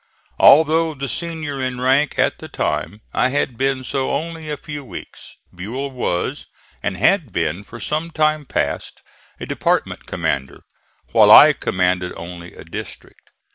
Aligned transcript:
Although 0.39 0.95
the 0.95 1.07
senior 1.07 1.61
in 1.61 1.79
rank 1.79 2.17
at 2.17 2.39
the 2.39 2.47
time 2.47 3.01
I 3.13 3.29
had 3.29 3.55
been 3.55 3.83
so 3.83 4.09
only 4.09 4.49
a 4.49 4.57
few 4.57 4.83
weeks. 4.83 5.35
Buell 5.53 5.91
was, 5.91 6.47
and 6.81 6.97
had 6.97 7.31
been 7.31 7.63
for 7.63 7.79
some 7.79 8.09
time 8.09 8.47
past, 8.47 9.03
a 9.39 9.45
department 9.45 10.07
commander, 10.07 10.63
while 11.11 11.29
I 11.29 11.53
commanded 11.53 12.13
only 12.15 12.55
a 12.55 12.63
district. 12.65 13.29